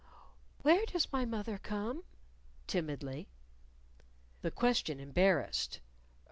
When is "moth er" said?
1.25-1.59